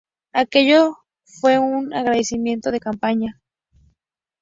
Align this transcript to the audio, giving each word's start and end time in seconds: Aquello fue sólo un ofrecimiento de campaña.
Aquello 0.33 0.97
fue 1.25 1.57
sólo 1.57 1.67
un 1.67 1.93
ofrecimiento 1.93 2.71
de 2.71 2.79
campaña. 2.79 3.39